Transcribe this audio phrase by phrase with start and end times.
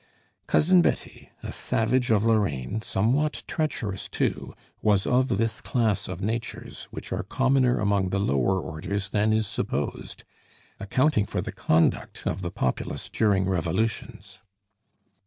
[0.47, 6.85] Cousin Betty, a savage of Lorraine, somewhat treacherous too, was of this class of natures,
[6.89, 10.23] which are commoner among the lower orders than is supposed,
[10.79, 14.39] accounting for the conduct of the populace during revolutions.